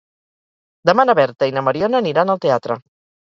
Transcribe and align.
Demà 0.89 1.03
na 1.09 1.15
Berta 1.19 1.49
i 1.51 1.53
na 1.57 1.63
Mariona 1.67 2.01
aniran 2.05 2.35
al 2.35 2.43
teatre. 2.47 2.79